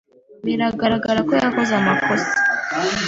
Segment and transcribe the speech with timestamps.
[0.45, 2.31] Biragaragara ko yakoze amakosa.